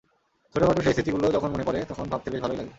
[0.55, 2.69] ছোটখাটো সেই স্মৃতিগুলো যখন মনে পড়ে, তখন ভাবতে বেশ ভালোই লাগে।